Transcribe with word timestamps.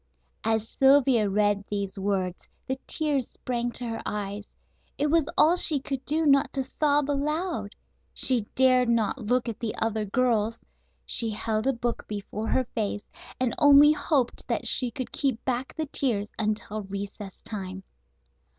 As 0.43 0.67
Sylvia 0.67 1.29
read 1.29 1.63
these 1.69 1.99
words 1.99 2.49
the 2.65 2.79
tears 2.87 3.27
sprang 3.29 3.69
to 3.73 3.85
her 3.85 4.01
eyes. 4.03 4.55
It 4.97 5.11
was 5.11 5.29
all 5.37 5.55
she 5.57 5.79
could 5.79 6.03
do 6.05 6.25
not 6.25 6.51
to 6.53 6.63
sob 6.63 7.07
aloud. 7.07 7.75
She 8.11 8.47
dared 8.55 8.89
not 8.89 9.19
look 9.21 9.47
at 9.47 9.59
the 9.59 9.75
other 9.75 10.05
girls. 10.05 10.57
She 11.05 11.29
held 11.29 11.67
a 11.67 11.71
book 11.73 12.05
before 12.07 12.47
her 12.47 12.65
face, 12.73 13.07
and 13.39 13.53
only 13.59 13.91
hoped 13.91 14.47
that 14.47 14.65
she 14.65 14.89
could 14.89 15.11
keep 15.11 15.45
back 15.45 15.75
the 15.75 15.85
tears 15.85 16.31
until 16.39 16.81
recess 16.81 17.39
time. 17.43 17.83